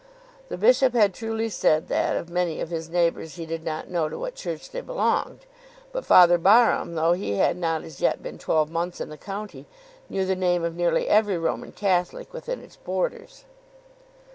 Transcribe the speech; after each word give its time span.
The 0.49 0.57
bishop 0.57 0.93
had 0.95 1.13
truly 1.13 1.47
said 1.47 1.87
that 1.89 2.15
of 2.15 2.27
many 2.27 2.59
of 2.59 2.69
his 2.69 2.89
neighbours 2.89 3.35
he 3.35 3.45
did 3.45 3.63
not 3.63 3.87
know 3.87 4.09
to 4.09 4.17
what 4.17 4.33
Church 4.33 4.71
they 4.71 4.81
belonged; 4.81 5.41
but 5.91 6.07
Father 6.07 6.39
Barham, 6.39 6.95
though 6.95 7.13
he 7.13 7.35
had 7.35 7.55
not 7.55 7.83
as 7.83 8.01
yet 8.01 8.23
been 8.23 8.39
twelve 8.39 8.71
months 8.71 8.99
in 8.99 9.09
the 9.09 9.15
county, 9.15 9.67
knew 10.09 10.25
the 10.25 10.35
name 10.35 10.63
of 10.63 10.75
nearly 10.75 11.07
every 11.07 11.37
Roman 11.37 11.71
Catholic 11.71 12.33
within 12.33 12.61
its 12.63 12.77
borders. 12.77 13.45